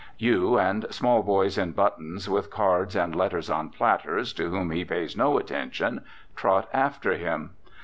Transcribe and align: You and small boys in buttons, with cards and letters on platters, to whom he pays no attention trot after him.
You 0.17 0.57
and 0.57 0.87
small 0.89 1.21
boys 1.21 1.59
in 1.59 1.73
buttons, 1.73 2.27
with 2.27 2.49
cards 2.49 2.95
and 2.95 3.13
letters 3.15 3.51
on 3.51 3.69
platters, 3.69 4.33
to 4.33 4.49
whom 4.49 4.71
he 4.71 4.83
pays 4.83 5.15
no 5.15 5.37
attention 5.37 6.01
trot 6.35 6.67
after 6.73 7.13
him. 7.17 7.51